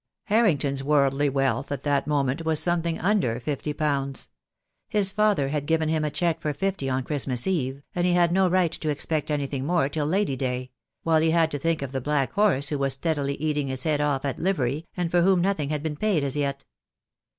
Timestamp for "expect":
8.89-9.29